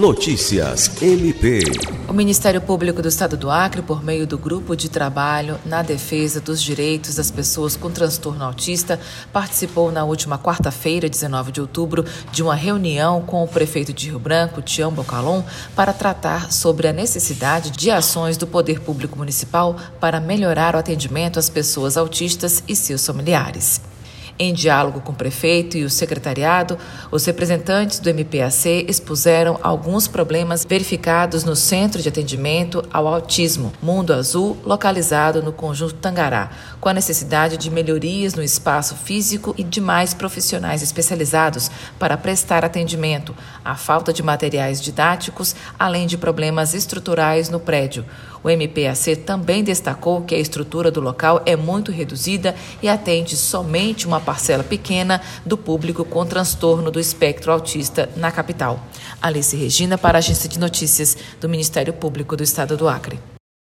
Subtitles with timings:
[0.00, 1.60] Notícias MP.
[2.08, 6.40] O Ministério Público do Estado do Acre, por meio do Grupo de Trabalho na Defesa
[6.40, 8.98] dos Direitos das Pessoas com Transtorno Autista,
[9.30, 12.02] participou na última quarta-feira, 19 de outubro,
[12.32, 15.42] de uma reunião com o prefeito de Rio Branco, Tião Bocalon,
[15.76, 21.38] para tratar sobre a necessidade de ações do Poder Público Municipal para melhorar o atendimento
[21.38, 23.89] às pessoas autistas e seus familiares.
[24.42, 26.78] Em diálogo com o prefeito e o secretariado,
[27.10, 34.14] os representantes do MPAC expuseram alguns problemas verificados no Centro de Atendimento ao Autismo Mundo
[34.14, 36.48] Azul, localizado no Conjunto Tangará,
[36.80, 42.64] com a necessidade de melhorias no espaço físico e de mais profissionais especializados para prestar
[42.64, 48.06] atendimento, a falta de materiais didáticos, além de problemas estruturais no prédio.
[48.42, 54.06] O MPAC também destacou que a estrutura do local é muito reduzida e atende somente
[54.06, 58.80] uma parcela pequena do público com transtorno do espectro autista na capital.
[59.20, 63.18] Alice Regina, para a Agência de Notícias do Ministério Público do Estado do Acre.